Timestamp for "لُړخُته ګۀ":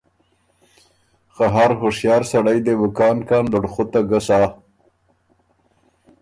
3.51-4.19